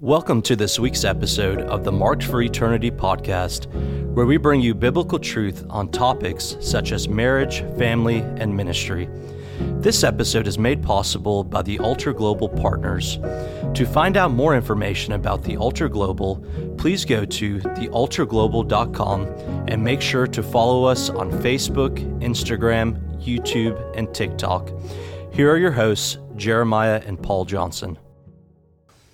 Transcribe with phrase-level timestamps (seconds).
[0.00, 3.64] Welcome to this week's episode of the Marked for Eternity podcast,
[4.12, 9.08] where we bring you biblical truth on topics such as marriage, family, and ministry.
[9.58, 13.16] This episode is made possible by the Altar Global Partners.
[13.72, 16.44] To find out more information about the Altar Global,
[16.76, 19.22] please go to thealtarglobal.com
[19.66, 24.70] and make sure to follow us on Facebook, Instagram, YouTube, and TikTok.
[25.32, 27.96] Here are your hosts, Jeremiah and Paul Johnson.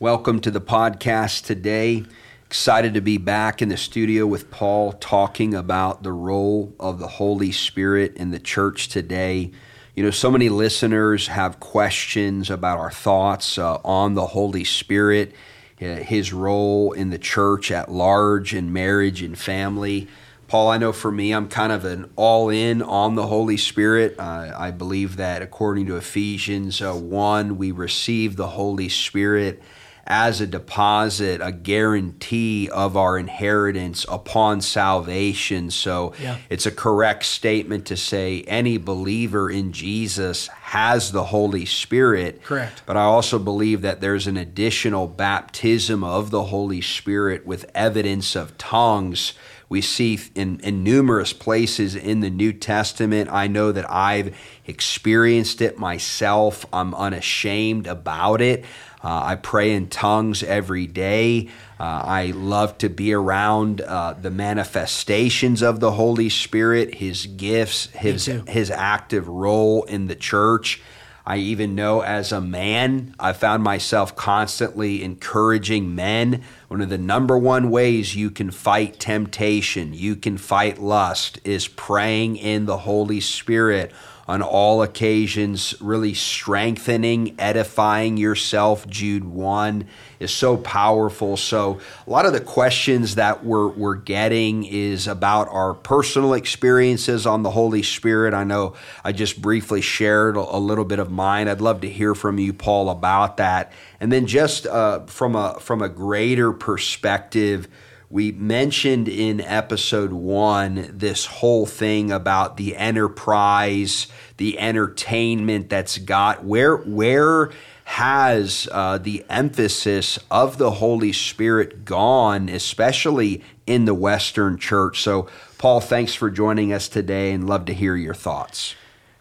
[0.02, 2.04] Welcome to the podcast today.
[2.46, 7.06] Excited to be back in the studio with Paul talking about the role of the
[7.06, 9.52] Holy Spirit in the church today.
[9.94, 15.34] You know, so many listeners have questions about our thoughts uh, on the Holy Spirit,
[15.80, 20.08] uh, his role in the church at large, in marriage and family.
[20.48, 24.16] Paul, I know for me, I'm kind of an all in on the Holy Spirit.
[24.18, 29.62] Uh, I believe that according to Ephesians uh, 1, we receive the Holy Spirit
[30.04, 35.70] as a deposit, a guarantee of our inheritance upon salvation.
[35.70, 36.38] So yeah.
[36.50, 42.42] it's a correct statement to say any believer in Jesus has the Holy Spirit.
[42.42, 42.82] Correct.
[42.84, 48.34] But I also believe that there's an additional baptism of the Holy Spirit with evidence
[48.34, 49.34] of tongues
[49.72, 53.30] we see in, in numerous places in the New Testament.
[53.32, 56.66] I know that I've experienced it myself.
[56.74, 58.66] I'm unashamed about it.
[59.02, 61.48] Uh, I pray in tongues every day.
[61.80, 67.86] Uh, I love to be around uh, the manifestations of the Holy Spirit, His gifts,
[67.86, 70.80] His His active role in the church.
[71.24, 76.42] I even know as a man, I found myself constantly encouraging men.
[76.66, 81.68] One of the number one ways you can fight temptation, you can fight lust, is
[81.68, 83.92] praying in the Holy Spirit
[84.28, 88.86] on all occasions, really strengthening, edifying yourself.
[88.86, 89.86] Jude 1
[90.20, 91.36] is so powerful.
[91.36, 97.26] So, a lot of the questions that we're, we're getting is about our personal experiences
[97.26, 98.32] on the Holy Spirit.
[98.32, 101.48] I know I just briefly shared a, little bit of mine.
[101.48, 103.72] I'd love to hear from you, Paul, about that.
[103.98, 107.68] And then, just uh, from, a, from a greater perspective,
[108.12, 114.06] we mentioned in episode one this whole thing about the enterprise,
[114.36, 117.50] the entertainment that's got where where
[117.84, 125.00] has uh, the emphasis of the Holy Spirit gone, especially in the Western church?
[125.00, 128.74] So, Paul, thanks for joining us today, and love to hear your thoughts.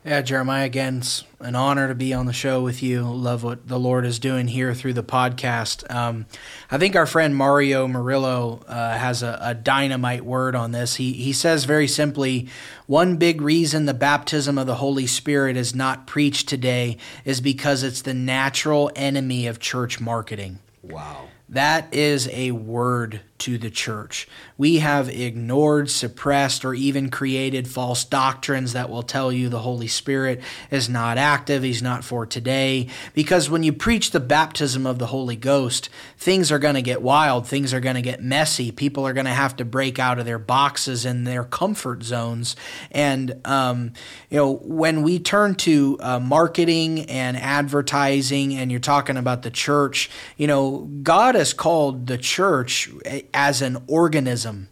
[0.03, 3.03] Yeah, Jeremiah, again, it's an honor to be on the show with you.
[3.03, 5.89] Love what the Lord is doing here through the podcast.
[5.93, 6.25] Um,
[6.71, 10.95] I think our friend Mario Murillo uh, has a, a, dynamite word on this.
[10.95, 12.47] He, he says very simply
[12.87, 17.83] one big reason the baptism of the Holy Spirit is not preached today is because
[17.83, 20.57] it's the natural enemy of church marketing.
[20.81, 21.27] Wow.
[21.47, 24.27] That is a word to the church.
[24.57, 29.87] We have ignored, suppressed, or even created false doctrines that will tell you the Holy
[29.87, 32.87] Spirit is not active, He's not for today.
[33.13, 37.01] Because when you preach the baptism of the Holy Ghost, things are going to get
[37.01, 38.71] wild, things are going to get messy.
[38.71, 42.55] People are going to have to break out of their boxes and their comfort zones.
[42.91, 43.93] And, um,
[44.29, 49.49] you know, when we turn to uh, marketing and advertising, and you're talking about the
[49.51, 52.89] church, you know, God has called the church
[53.33, 54.69] as an organism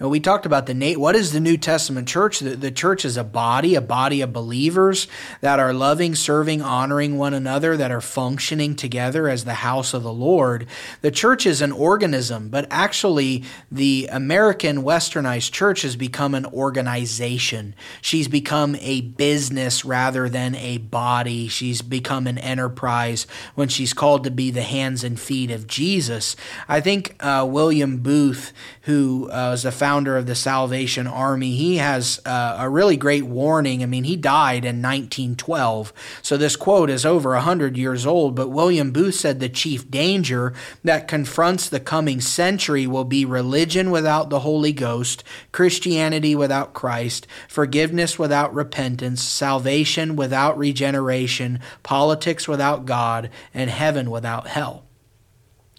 [0.00, 0.98] know, we talked about the Nate.
[0.98, 2.40] What is the New Testament church?
[2.40, 5.06] The, the church is a body, a body of believers
[5.42, 10.02] that are loving, serving, honoring one another, that are functioning together as the house of
[10.02, 10.66] the Lord.
[11.02, 17.74] The church is an organism, but actually, the American westernized church has become an organization.
[18.00, 21.48] She's become a business rather than a body.
[21.48, 26.36] She's become an enterprise when she's called to be the hands and feet of Jesus.
[26.68, 28.52] I think uh, William Booth,
[28.90, 33.22] who uh, was the founder of the Salvation Army, he has uh, a really great
[33.22, 33.84] warning.
[33.84, 35.92] I mean, he died in 1912,
[36.22, 38.34] so this quote is over 100 years old.
[38.34, 40.52] But William Booth said the chief danger
[40.82, 45.22] that confronts the coming century will be religion without the Holy Ghost,
[45.52, 54.48] Christianity without Christ, forgiveness without repentance, salvation without regeneration, politics without God, and heaven without
[54.48, 54.84] hell.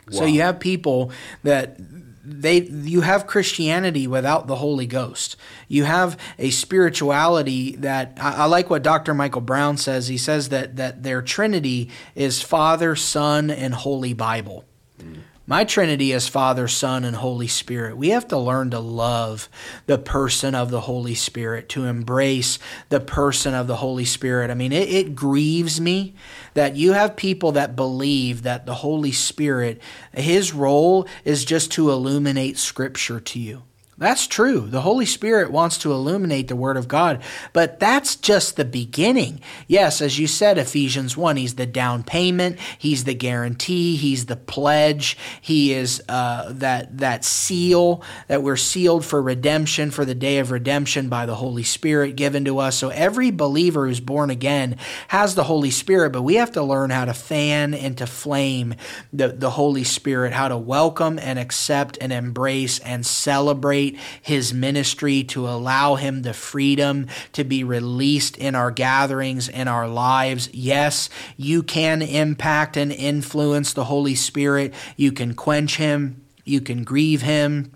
[0.07, 0.19] Wow.
[0.19, 1.11] So you have people
[1.43, 1.77] that
[2.23, 5.35] they you have Christianity without the Holy Ghost.
[5.68, 9.13] You have a spirituality that I, I, like what Dr.
[9.13, 10.07] Michael Brown says.
[10.07, 14.65] He says that that their Trinity is Father, Son, and Holy Bible.
[15.00, 15.21] Mm.
[15.51, 17.98] My Trinity is Father, Son, and Holy Spirit.
[17.98, 19.50] We have to learn to love
[19.86, 22.57] the person of the Holy Spirit, to embrace
[22.88, 24.50] the person of the Holy Spirit.
[24.50, 26.15] I mean, it, it grieves me
[26.53, 29.81] that you have people that believe that the Holy Spirit,
[30.13, 33.63] his role is just to illuminate Scripture to you.
[34.01, 34.62] That's true.
[34.62, 37.21] The Holy Spirit wants to illuminate the Word of God,
[37.53, 39.42] but that's just the beginning.
[39.68, 44.36] Yes, as you said, Ephesians 1, He's the down payment, He's the guarantee, He's the
[44.36, 50.39] pledge, He is uh, that, that seal, that we're sealed for redemption, for the day
[50.39, 52.75] of redemption by the Holy Spirit given to us.
[52.80, 54.77] So every believer who's born again
[55.09, 58.74] has the Holy Spirit, but we have to learn how to fan and to flame
[59.13, 63.90] the, the Holy Spirit, how to welcome and accept and embrace and celebrate
[64.21, 69.88] his ministry, to allow him the freedom to be released in our gatherings, in our
[69.88, 70.49] lives.
[70.53, 74.73] Yes, you can impact and influence the Holy Spirit.
[74.97, 77.71] You can quench him, you can grieve him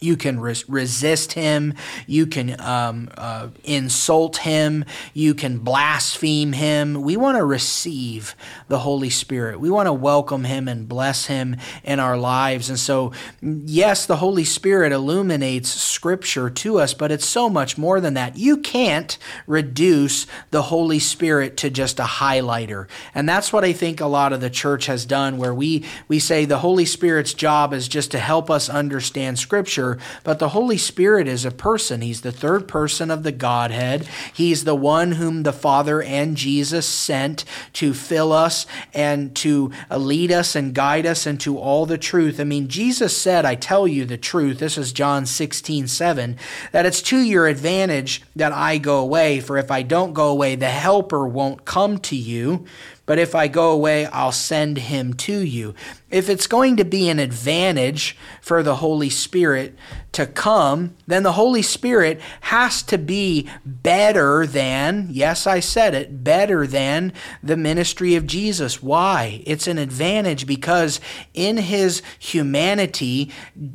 [0.00, 1.74] you can res- resist him.
[2.06, 4.84] You can um, uh, insult him.
[5.14, 7.02] You can blaspheme him.
[7.02, 8.34] We want to receive
[8.68, 9.60] the Holy Spirit.
[9.60, 12.68] We want to welcome him and bless him in our lives.
[12.68, 18.00] And so, yes, the Holy Spirit illuminates Scripture to us, but it's so much more
[18.00, 18.36] than that.
[18.36, 22.86] You can't reduce the Holy Spirit to just a highlighter.
[23.14, 26.18] And that's what I think a lot of the church has done, where we, we
[26.18, 29.87] say the Holy Spirit's job is just to help us understand Scripture
[30.24, 32.00] but the Holy Spirit is a person.
[32.00, 34.08] He's the third person of the Godhead.
[34.34, 37.44] He's the one whom the Father and Jesus sent
[37.74, 42.40] to fill us and to uh, lead us and guide us into all the truth.
[42.40, 44.58] I mean, Jesus said, I tell you the truth.
[44.58, 46.36] This is John 16, 7,
[46.72, 50.56] that it's to your advantage that I go away, for if I don't go away,
[50.56, 52.66] the Helper won't come to you.
[53.08, 55.74] But if I go away, I'll send him to you.
[56.10, 59.74] If it's going to be an advantage for the Holy Spirit
[60.12, 66.22] to come, then the Holy Spirit has to be better than, yes, I said it,
[66.22, 67.12] better than
[67.42, 68.82] the ministry of Jesus.
[68.82, 69.42] Why?
[69.46, 71.00] It's an advantage because
[71.34, 73.30] in his humanity,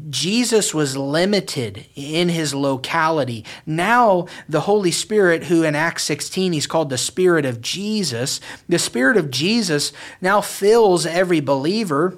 [0.10, 3.46] Jesus was limited in his locality.
[3.66, 8.80] Now, the Holy Spirit, who in Acts 16 he's called the Spirit of Jesus, the
[8.80, 9.92] Spirit of Jesus
[10.22, 12.18] now fills every believer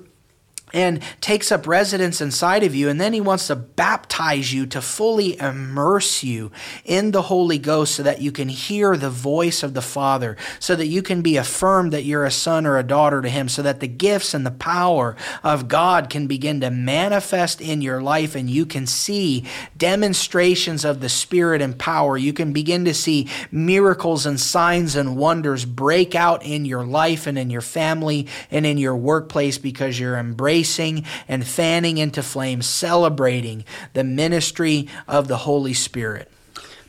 [0.75, 2.89] and takes up residence inside of you.
[2.89, 6.51] And then he wants to baptize you to fully immerse you
[6.83, 10.75] in the Holy Ghost so that you can hear the voice of the Father, so
[10.75, 13.61] that you can be affirmed that you're a son or a daughter to him, so
[13.61, 18.35] that the gifts and the power of God can begin to manifest in your life
[18.35, 19.45] and you can see
[19.77, 22.17] demonstrations of the Spirit and power.
[22.17, 27.27] You can begin to see miracles and signs and wonders break out in your life
[27.27, 32.23] and in your family and in your workplace because you're embracing embracing and fanning into
[32.23, 33.63] flame, celebrating
[33.93, 36.31] the ministry of the Holy Spirit.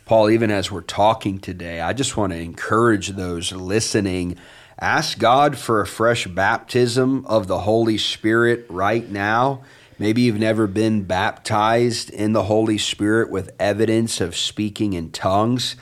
[0.07, 4.37] Paul, even as we're talking today, I just want to encourage those listening.
[4.79, 9.63] Ask God for a fresh baptism of the Holy Spirit right now.
[9.99, 15.77] Maybe you've never been baptized in the Holy Spirit with evidence of speaking in tongues.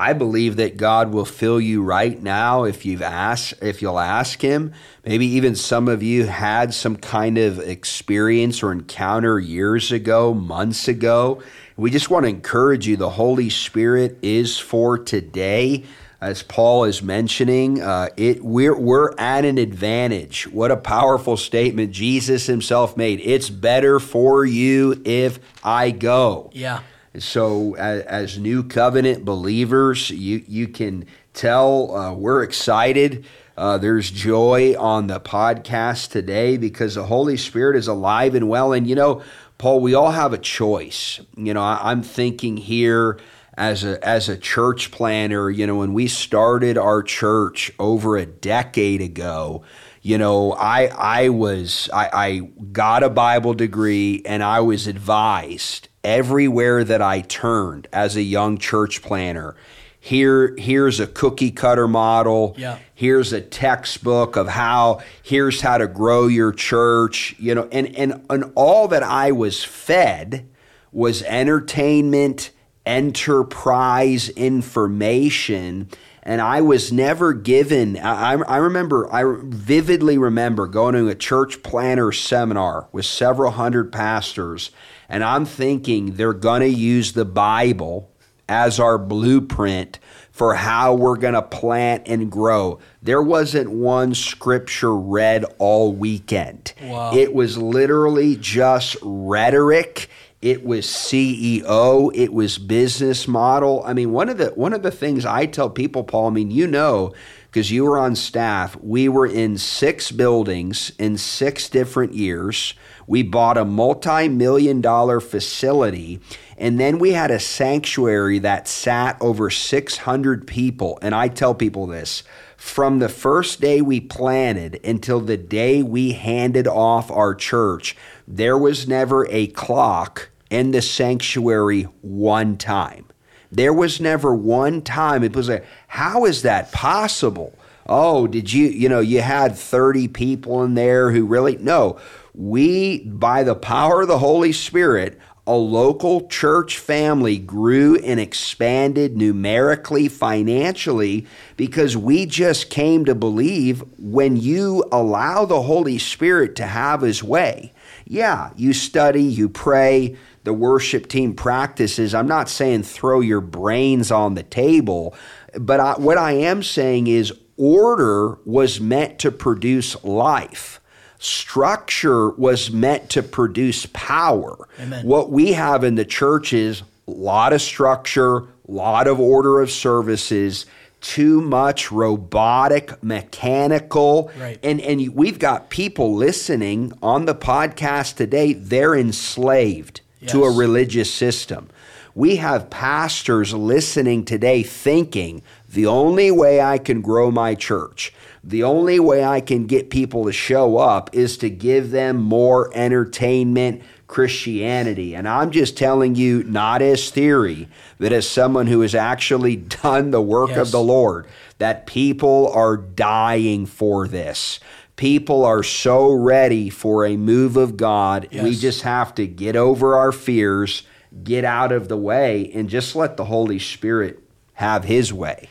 [0.00, 4.40] I believe that God will fill you right now if you've asked if you'll ask
[4.40, 4.72] him.
[5.04, 10.88] Maybe even some of you had some kind of experience or encounter years ago, months
[10.88, 11.42] ago.
[11.76, 15.84] We just want to encourage you the Holy Spirit is for today.
[16.18, 20.46] As Paul is mentioning, uh, it we're we're at an advantage.
[20.48, 23.20] What a powerful statement Jesus himself made.
[23.20, 26.48] It's better for you if I go.
[26.54, 26.80] Yeah.
[27.18, 33.26] So, as, as, new covenant believers, you you can tell uh, we're excited.
[33.56, 38.72] Uh, there's joy on the podcast today because the Holy Spirit is alive and well.
[38.72, 39.22] And you know,
[39.58, 41.18] Paul, we all have a choice.
[41.36, 43.18] You know, I, I'm thinking here
[43.54, 45.50] as a as a church planner.
[45.50, 49.64] You know, when we started our church over a decade ago
[50.02, 52.38] you know i i was I, I,
[52.72, 58.58] got a bible degree and i was advised everywhere that I turned as a young
[58.58, 59.54] church planner.
[59.98, 62.54] Here, here's a cookie cutter model.
[62.56, 62.78] Yeah.
[62.94, 68.24] Here's a textbook of how, here's how to grow your church, you know, and, and,
[68.30, 70.48] and all that I was fed
[70.90, 72.50] was entertainment,
[72.86, 75.90] enterprise information.
[76.22, 81.62] And I was never given, I, I remember, I vividly remember going to a church
[81.62, 84.70] planner seminar with several hundred pastors
[85.10, 88.12] and I'm thinking they're going to use the Bible
[88.48, 89.98] as our blueprint
[90.30, 92.78] for how we're going to plant and grow.
[93.02, 96.72] There wasn't one scripture read all weekend.
[96.80, 97.12] Wow.
[97.12, 100.08] It was literally just rhetoric.
[100.42, 103.82] It was CEO, it was business model.
[103.84, 106.50] I mean, one of the one of the things I tell people, Paul, I mean,
[106.50, 107.12] you know,
[107.46, 112.72] because you were on staff, we were in six buildings in six different years.
[113.06, 116.20] We bought a multi-million dollar facility
[116.60, 120.98] and then we had a sanctuary that sat over 600 people.
[121.00, 122.22] And I tell people this
[122.56, 127.96] from the first day we planted until the day we handed off our church,
[128.28, 133.06] there was never a clock in the sanctuary one time.
[133.52, 137.56] There was never one time it was like, how is that possible?
[137.86, 141.98] Oh, did you, you know, you had 30 people in there who really, no.
[142.34, 145.18] We, by the power of the Holy Spirit,
[145.50, 151.26] a local church family grew and expanded numerically, financially,
[151.56, 157.24] because we just came to believe when you allow the Holy Spirit to have his
[157.24, 157.72] way,
[158.06, 162.14] yeah, you study, you pray, the worship team practices.
[162.14, 165.16] I'm not saying throw your brains on the table,
[165.58, 170.79] but I, what I am saying is order was meant to produce life
[171.20, 174.56] structure was meant to produce power.
[174.80, 175.06] Amen.
[175.06, 179.60] What we have in the church is a lot of structure, a lot of order
[179.60, 180.64] of services,
[181.02, 184.30] too much robotic, mechanical.
[184.38, 184.58] Right.
[184.62, 191.12] And and we've got people listening on the podcast today, they're enslaved to a religious
[191.12, 191.70] system.
[192.14, 198.12] We have pastors listening today thinking the only way I can grow my church,
[198.42, 202.70] the only way I can get people to show up is to give them more
[202.74, 205.14] entertainment, Christianity.
[205.14, 210.10] And I'm just telling you, not as theory, but as someone who has actually done
[210.10, 210.58] the work Yes.
[210.58, 211.26] of the Lord,
[211.58, 214.58] that people are dying for this.
[214.96, 218.28] People are so ready for a move of God.
[218.32, 220.82] We just have to get over our fears,
[221.22, 224.18] get out of the way, and just let the Holy Spirit
[224.54, 225.48] have His way.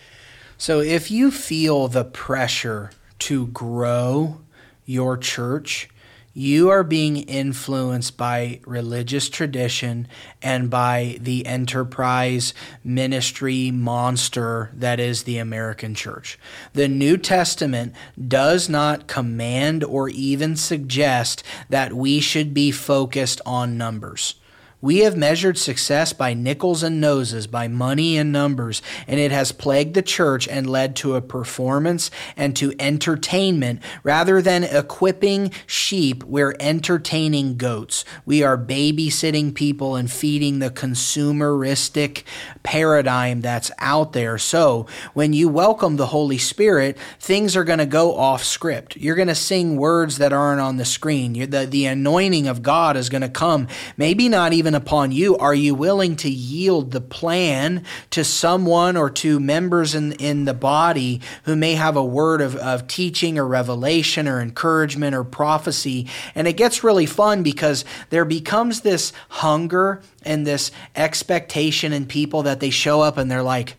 [0.61, 4.41] So if you feel the pressure to grow
[4.85, 5.87] your church,
[6.33, 10.09] you are being influenced by religious tradition
[10.41, 16.37] and by the enterprise ministry monster that is the American church.
[16.73, 17.95] The New Testament
[18.27, 24.35] does not command or even suggest that we should be focused on numbers.
[24.81, 29.51] We have measured success by nickels and noses, by money and numbers, and it has
[29.51, 36.23] plagued the church and led to a performance and to entertainment rather than equipping sheep.
[36.23, 38.05] We're entertaining goats.
[38.25, 42.23] We are babysitting people and feeding the consumeristic
[42.63, 44.37] paradigm that's out there.
[44.37, 48.95] So when you welcome the Holy Spirit, things are going to go off script.
[48.95, 51.33] You're going to sing words that aren't on the screen.
[51.49, 53.67] The, the anointing of God is going to come,
[53.97, 55.37] maybe not even upon you.
[55.37, 60.53] Are you willing to yield the plan to someone or to members in, in the
[60.53, 66.07] body who may have a word of, of teaching or revelation or encouragement or prophecy?
[66.35, 72.43] And it gets really fun because there becomes this hunger and this expectation in people
[72.43, 73.75] that they show up and they're like,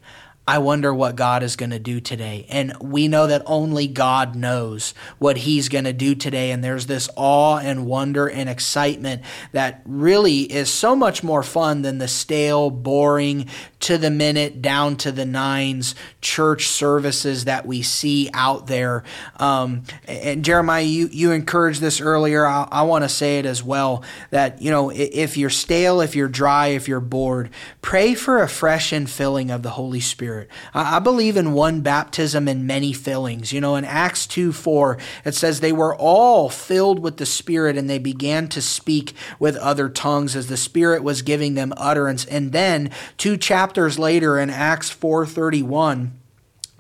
[0.50, 2.44] I wonder what God is going to do today.
[2.48, 6.50] And we know that only God knows what He's going to do today.
[6.50, 11.82] And there's this awe and wonder and excitement that really is so much more fun
[11.82, 13.46] than the stale, boring,
[13.78, 19.04] to the minute, down to the nines church services that we see out there.
[19.36, 22.44] Um, and Jeremiah, you, you encouraged this earlier.
[22.44, 26.16] I, I want to say it as well that, you know, if you're stale, if
[26.16, 27.50] you're dry, if you're bored,
[27.82, 30.39] pray for a fresh infilling of the Holy Spirit.
[30.74, 33.52] I, I believe in one baptism and many fillings.
[33.52, 37.76] You know, in Acts 2 4, it says they were all filled with the Spirit
[37.76, 42.24] and they began to speak with other tongues as the Spirit was giving them utterance.
[42.26, 46.19] And then two chapters later in Acts 4:31,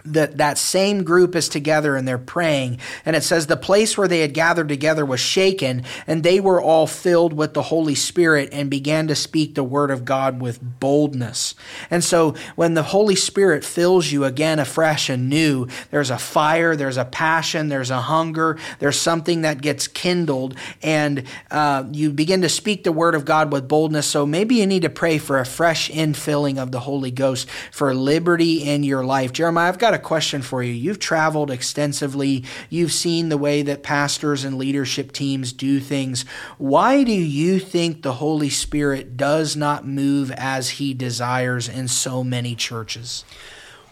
[0.04, 2.78] that that same group is together and they're praying.
[3.04, 6.60] And it says the place where they had gathered together was shaken and they were
[6.60, 10.60] all filled with the holy spirit and began to speak the word of god with
[10.80, 11.54] boldness.
[11.90, 16.76] And so when the holy spirit fills you again afresh and new there's a fire
[16.76, 22.42] there's a passion there's a hunger there's something that gets kindled and uh, you begin
[22.42, 24.06] to speak the word of god with boldness.
[24.06, 27.94] So maybe you need to pray for a fresh infilling of the holy ghost for
[27.94, 29.32] liberty in your life.
[29.32, 30.72] Jeremiah i've got a question for you.
[30.72, 36.24] You've traveled extensively, you've seen the way that pastors and leadership teams do things.
[36.58, 42.22] Why do you think the Holy Spirit does not move as he desires in so
[42.22, 43.24] many churches?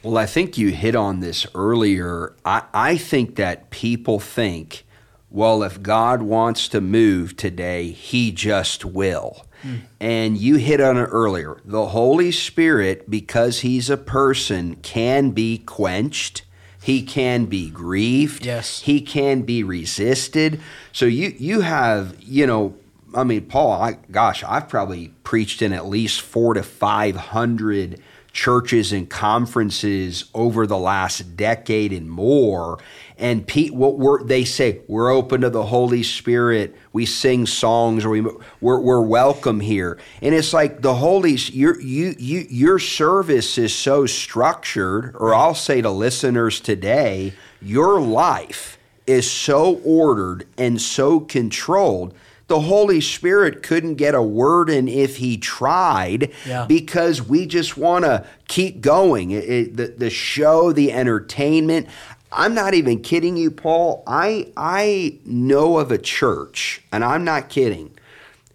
[0.02, 2.34] Well, I think you hit on this earlier.
[2.44, 4.84] I, I think that people think,
[5.28, 9.44] well, if God wants to move today, he just will.
[9.62, 9.80] Mm.
[10.00, 11.60] And you hit on it earlier.
[11.64, 16.42] The Holy Spirit, because he's a person, can be quenched.
[16.82, 18.46] He can be grieved.
[18.46, 18.82] Yes.
[18.82, 20.60] He can be resisted.
[20.92, 22.76] So you you have, you know,
[23.14, 28.00] I mean, Paul, I, gosh, I've probably preached in at least four to five hundred
[28.30, 32.78] churches and conferences over the last decade and more.
[33.16, 36.76] And Pete, what we're, they say, we're open to the Holy Spirit.
[36.98, 38.22] We sing songs, or we
[38.60, 39.98] we're, we're welcome here.
[40.20, 45.54] And it's like the Holy your you you your service is so structured, or I'll
[45.54, 52.14] say to listeners today, your life is so ordered and so controlled
[52.48, 56.64] the Holy Spirit couldn't get a word in if he tried yeah.
[56.66, 59.30] because we just want to keep going.
[59.30, 61.88] It, it, the, the show, the entertainment.
[62.32, 64.02] I'm not even kidding you, Paul.
[64.06, 67.92] I, I know of a church, and I'm not kidding,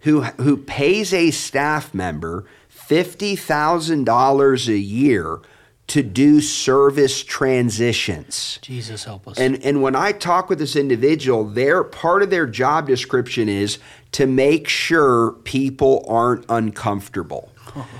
[0.02, 5.40] who, who pays a staff member $50,000 a year
[5.86, 8.58] to do service transitions.
[8.62, 9.38] Jesus help us.
[9.38, 13.78] And and when I talk with this individual, their part of their job description is
[14.12, 17.50] to make sure people aren't uncomfortable.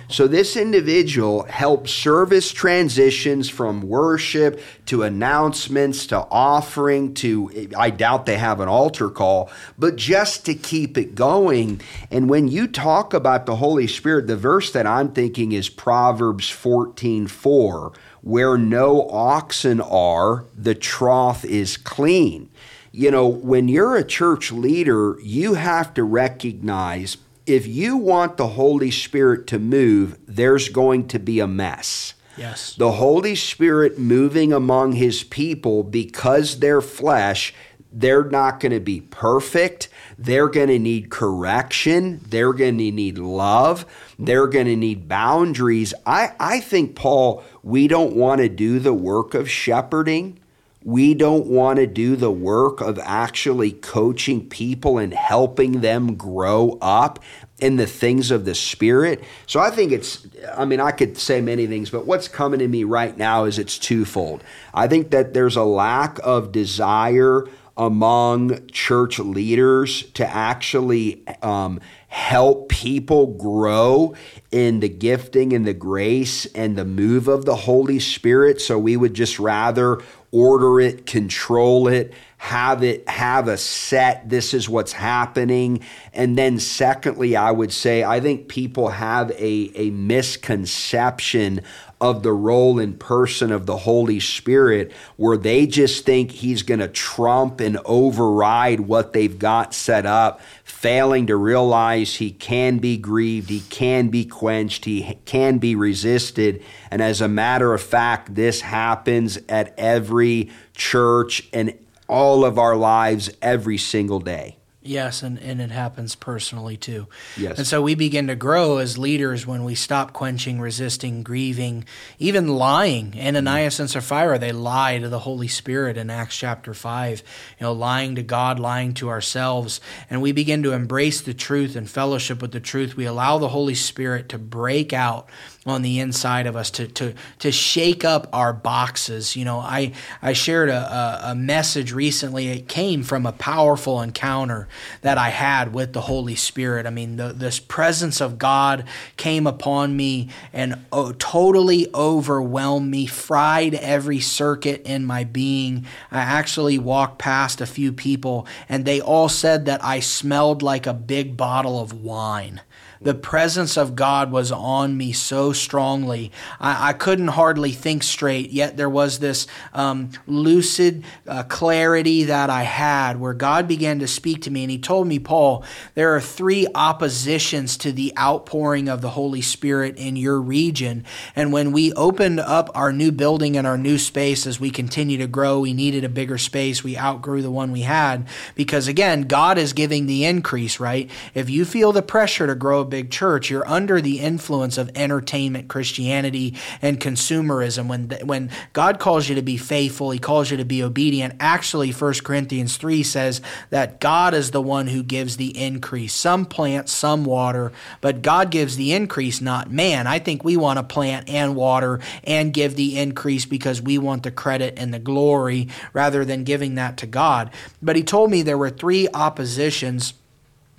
[0.08, 8.26] So this individual helps service transitions from worship to announcements to offering to I doubt
[8.26, 11.80] they have an altar call, but just to keep it going.
[12.10, 16.50] And when you talk about the Holy Spirit, the verse that I'm thinking is Proverbs
[16.50, 22.48] 14:4, where no oxen are, the trough is clean.
[22.92, 28.48] You know, when you're a church leader, you have to recognize if you want the
[28.48, 32.14] Holy Spirit to move, there's going to be a mess.
[32.36, 32.74] Yes.
[32.74, 37.54] The Holy Spirit moving among his people because they're flesh,
[37.92, 39.88] they're not going to be perfect.
[40.18, 42.20] They're going to need correction.
[42.26, 43.86] They're going to need love.
[44.18, 45.94] They're going to need boundaries.
[46.04, 50.40] I, I think, Paul, we don't want to do the work of shepherding
[50.84, 56.76] we don't want to do the work of actually coaching people and helping them grow
[56.82, 57.18] up
[57.58, 59.24] in the things of the spirit.
[59.46, 62.68] So I think it's, I mean, I could say many things, but what's coming to
[62.68, 64.44] me right now is it's twofold.
[64.74, 72.68] I think that there's a lack of desire among church leaders to actually um, help
[72.68, 74.14] people grow
[74.52, 78.60] in the gifting and the grace and the move of the Holy Spirit.
[78.60, 80.00] So we would just rather
[80.34, 85.80] order it, control it, have it have a set this is what's happening.
[86.12, 91.62] And then secondly i would say i think people have a, a misconception
[92.04, 96.80] of the role and person of the holy spirit where they just think he's going
[96.80, 102.96] to trump and override what they've got set up failing to realize he can be
[102.96, 108.34] grieved he can be quenched he can be resisted and as a matter of fact
[108.34, 111.72] this happens at every church and
[112.08, 114.56] all of our lives every single day.
[114.86, 117.08] Yes, and, and it happens personally too.
[117.38, 117.56] Yes.
[117.56, 121.86] And so we begin to grow as leaders when we stop quenching, resisting, grieving,
[122.18, 123.14] even lying.
[123.18, 127.22] Ananias and Sapphira, they lie to the Holy Spirit in Acts chapter 5,
[127.58, 129.80] you know, lying to God, lying to ourselves.
[130.10, 132.94] And we begin to embrace the truth and fellowship with the truth.
[132.94, 135.30] We allow the Holy Spirit to break out
[135.66, 139.34] on the inside of us to to to shake up our boxes.
[139.34, 142.48] You know, I I shared a, a, message recently.
[142.48, 144.68] It came from a powerful encounter
[145.00, 146.86] that I had with the Holy Spirit.
[146.86, 148.84] I mean, the, this presence of God
[149.16, 155.86] came upon me and oh, totally overwhelmed me, fried every circuit in my being.
[156.10, 160.86] I actually walked past a few people, and they all said that I smelled like
[160.86, 162.60] a big bottle of wine
[163.04, 166.32] the presence of God was on me so strongly.
[166.58, 172.50] I, I couldn't hardly think straight, yet there was this um, lucid uh, clarity that
[172.50, 174.64] I had where God began to speak to me.
[174.64, 175.64] And He told me, Paul,
[175.94, 181.04] there are three oppositions to the outpouring of the Holy Spirit in your region.
[181.36, 185.18] And when we opened up our new building and our new space as we continue
[185.18, 186.82] to grow, we needed a bigger space.
[186.82, 191.10] We outgrew the one we had because, again, God is giving the increase, right?
[191.34, 194.88] If you feel the pressure to grow a big church, you're under the influence of
[194.94, 197.88] entertainment Christianity and consumerism.
[197.88, 201.34] When when God calls you to be faithful, He calls you to be obedient.
[201.40, 206.14] Actually, 1 Corinthians three says that God is the one who gives the increase.
[206.14, 210.06] Some plant, some water, but God gives the increase, not man.
[210.06, 214.22] I think we want to plant and water and give the increase because we want
[214.22, 217.50] the credit and the glory rather than giving that to God.
[217.82, 220.14] But He told me there were three oppositions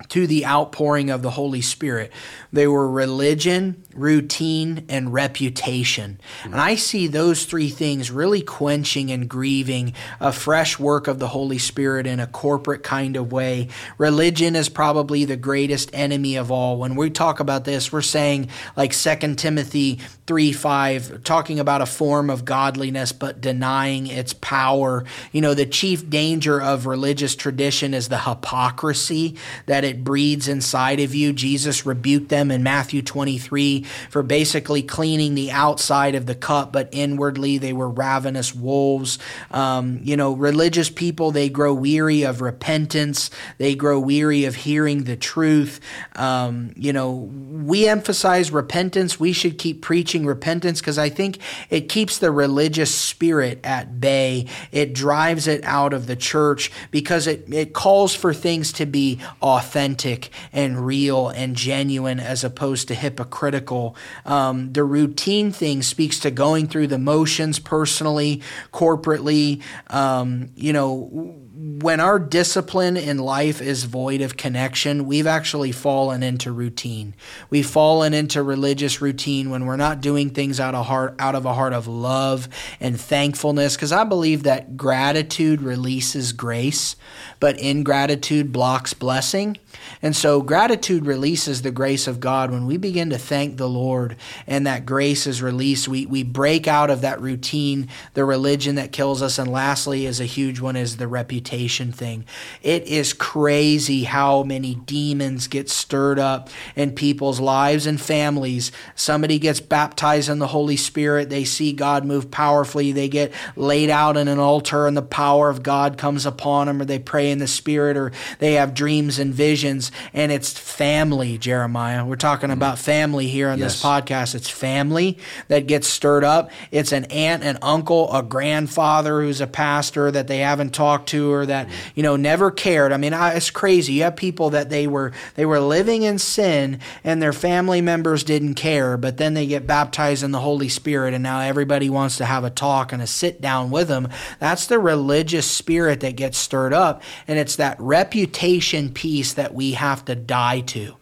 [0.09, 2.11] to the outpouring of the Holy Spirit.
[2.51, 6.19] They were religion, routine, and reputation.
[6.43, 11.29] And I see those three things really quenching and grieving a fresh work of the
[11.29, 13.69] Holy Spirit in a corporate kind of way.
[13.97, 16.77] Religion is probably the greatest enemy of all.
[16.77, 21.85] When we talk about this, we're saying like 2 Timothy 3 5, talking about a
[21.85, 25.05] form of godliness but denying its power.
[25.31, 30.99] You know, the chief danger of religious tradition is the hypocrisy that it breeds inside
[30.99, 31.31] of you.
[31.31, 36.89] Jesus rebuked them in Matthew 23 for basically cleaning the outside of the cup, but
[36.91, 39.19] inwardly they were ravenous wolves.
[39.51, 45.03] Um, you know, religious people, they grow weary of repentance, they grow weary of hearing
[45.03, 45.79] the truth.
[46.15, 49.19] Um, you know, we emphasize repentance.
[49.19, 51.37] We should keep preaching repentance because I think
[51.69, 54.47] it keeps the religious spirit at bay.
[54.71, 59.19] It drives it out of the church because it, it calls for things to be
[59.41, 63.95] authentic and real and genuine as opposed to hypocritical.
[64.25, 69.61] Um, the routine thing speaks to going through the motions personally, corporately.
[69.89, 76.21] Um, you know, when our discipline in life is void of connection, we've actually fallen
[76.21, 77.15] into routine.
[77.49, 81.45] We've fallen into religious routine when we're not doing things out of heart out of
[81.45, 83.75] a heart of love and thankfulness.
[83.75, 86.95] Because I believe that gratitude releases grace,
[87.39, 89.57] but ingratitude blocks blessing.
[90.01, 92.51] And so gratitude releases the grace of God.
[92.51, 94.15] When we begin to thank the Lord
[94.47, 98.91] and that grace is released, we, we break out of that routine, the religion that
[98.91, 99.39] kills us.
[99.39, 102.25] And lastly, is a huge one, is the reputation thing.
[102.61, 108.71] It is crazy how many demons get stirred up in people's lives and families.
[108.95, 113.89] Somebody gets baptized in the Holy Spirit, they see God move powerfully, they get laid
[113.89, 117.31] out in an altar, and the power of God comes upon them, or they pray
[117.31, 122.05] in the Spirit, or they have dreams and visions and it's family, Jeremiah.
[122.05, 122.57] We're talking mm-hmm.
[122.57, 123.73] about family here on yes.
[123.73, 124.35] this podcast.
[124.35, 126.51] It's family that gets stirred up.
[126.71, 131.31] It's an aunt, an uncle, a grandfather who's a pastor that they haven't talked to
[131.31, 131.91] or that, mm-hmm.
[131.95, 132.91] you know, never cared.
[132.91, 133.93] I mean, it's crazy.
[133.93, 138.23] You have people that they were they were living in sin and their family members
[138.23, 142.17] didn't care, but then they get baptized in the Holy Spirit and now everybody wants
[142.17, 144.07] to have a talk and a sit down with them.
[144.39, 149.71] That's the religious spirit that gets stirred up and it's that reputation piece that we
[149.71, 150.95] have to die to.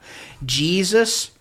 [0.45, 1.31] Jesus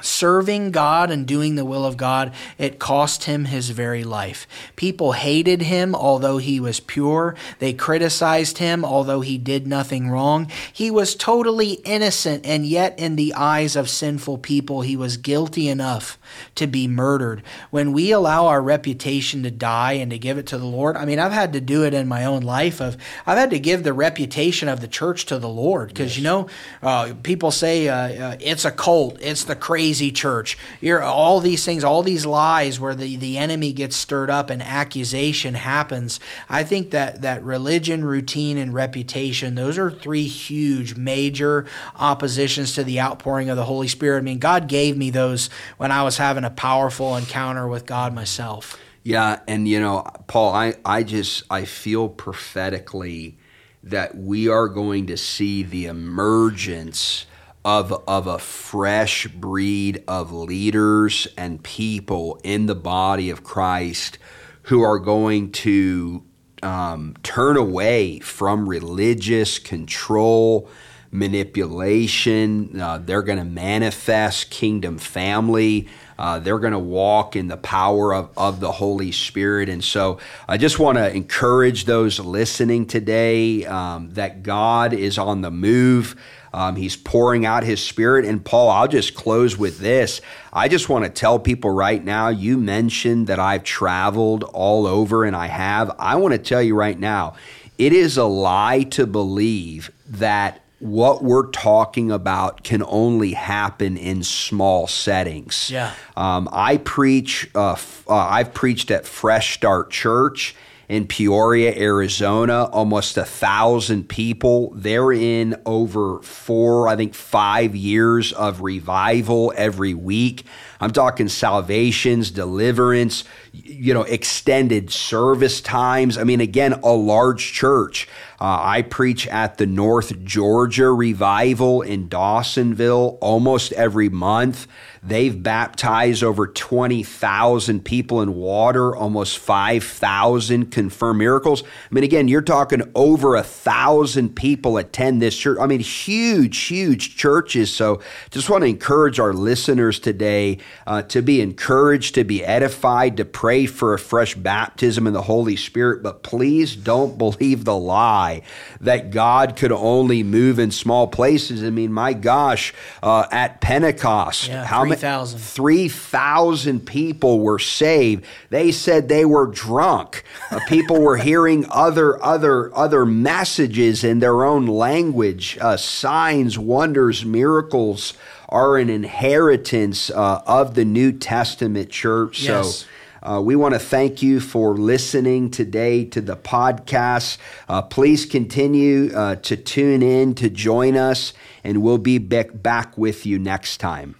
[0.00, 4.46] serving God and doing the will of God, it cost him his very life.
[4.76, 7.34] People hated him, although he was pure.
[7.58, 10.50] They criticized him, although he did nothing wrong.
[10.72, 15.68] He was totally innocent, and yet, in the eyes of sinful people, he was guilty
[15.68, 16.18] enough
[16.54, 17.42] to be murdered.
[17.70, 21.04] When we allow our reputation to die and to give it to the Lord, I
[21.04, 22.80] mean, I've had to do it in my own life.
[22.80, 26.18] Of I've had to give the reputation of the church to the Lord because yes.
[26.18, 26.48] you know,
[26.82, 30.58] uh, people say uh, uh, it's a cult, it's the crazy crazy church.
[30.82, 34.62] You're all these things, all these lies where the, the enemy gets stirred up and
[34.62, 36.20] accusation happens.
[36.46, 41.64] I think that that religion, routine, and reputation, those are three huge major
[41.96, 44.18] oppositions to the outpouring of the Holy Spirit.
[44.18, 45.48] I mean, God gave me those
[45.78, 48.78] when I was having a powerful encounter with God myself.
[49.02, 53.38] Yeah, and you know, Paul, I, I just I feel prophetically
[53.82, 57.24] that we are going to see the emergence
[57.64, 64.18] of, of a fresh breed of leaders and people in the body of Christ
[64.62, 66.22] who are going to
[66.62, 70.68] um, turn away from religious control,
[71.10, 72.80] manipulation.
[72.80, 75.88] Uh, they're going to manifest kingdom family.
[76.18, 79.68] Uh, they're going to walk in the power of, of the Holy Spirit.
[79.68, 85.42] And so I just want to encourage those listening today um, that God is on
[85.42, 86.20] the move.
[86.52, 88.24] Um, he's pouring out his spirit.
[88.24, 90.20] And Paul, I'll just close with this.
[90.52, 95.24] I just want to tell people right now you mentioned that I've traveled all over,
[95.24, 95.94] and I have.
[95.98, 97.34] I want to tell you right now
[97.76, 104.22] it is a lie to believe that what we're talking about can only happen in
[104.22, 105.70] small settings.
[105.70, 105.92] Yeah.
[106.16, 107.50] Um, I preach.
[107.54, 110.54] Uh, f- uh, I've preached at Fresh Start Church
[110.88, 114.72] in Peoria, Arizona, almost a thousand people.
[114.74, 120.44] They're in over four, I think five years of revival every week.
[120.80, 126.16] I'm talking salvations, deliverance, you know, extended service times.
[126.16, 128.08] I mean, again, a large church.
[128.40, 134.68] Uh, I preach at the North Georgia Revival in Dawsonville almost every month.
[135.02, 141.62] They've baptized over 20,000 people in water, almost 5,000 confirmed miracles.
[141.62, 145.58] I mean, again, you're talking over a thousand people attend this church.
[145.60, 147.72] I mean, huge, huge churches.
[147.72, 153.16] So just want to encourage our listeners today uh, to be encouraged, to be edified,
[153.16, 156.02] to pray for a fresh baptism in the Holy Spirit.
[156.02, 158.42] But please don't believe the lie
[158.80, 161.62] that God could only move in small places.
[161.62, 164.96] I mean, my gosh, uh, at Pentecost, Yeah, how many?
[164.96, 165.38] 3,000.
[165.38, 168.24] 3,000 people were saved.
[168.50, 170.24] They said they were drunk.
[170.50, 175.58] Uh, people were hearing other other other messages in their own language.
[175.60, 178.14] Uh, signs, wonders, miracles
[178.48, 182.42] are an inheritance uh, of the New Testament church.
[182.42, 182.78] Yes.
[182.78, 182.86] So
[183.22, 187.38] uh, we want to thank you for listening today to the podcast.
[187.68, 191.32] Uh, please continue uh, to tune in to join us,
[191.64, 194.14] and we'll be back, back with you next time.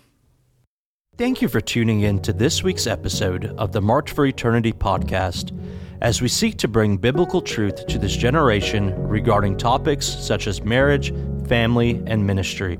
[1.16, 5.52] Thank you for tuning in to this week's episode of the Marked for Eternity podcast
[6.00, 11.12] as we seek to bring biblical truth to this generation regarding topics such as marriage,
[11.48, 12.78] family, and ministry.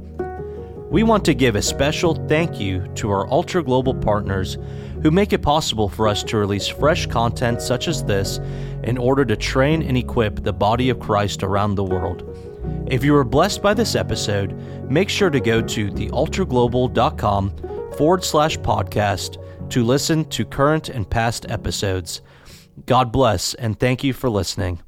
[0.90, 4.56] We want to give a special thank you to our altar global partners
[5.02, 8.38] who make it possible for us to release fresh content such as this
[8.84, 12.24] in order to train and equip the body of Christ around the world.
[12.90, 14.52] If you were blessed by this episode,
[14.90, 21.46] make sure to go to thealtarglobal.com forward slash podcast to listen to current and past
[21.50, 22.22] episodes.
[22.86, 24.80] God bless and thank you for listening.